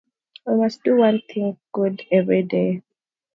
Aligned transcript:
We 0.47 0.55
must 0.55 0.83
do 0.83 0.95
one 0.97 1.21
thing 1.31 1.59
good 1.73 2.01
everyday. 2.11 2.81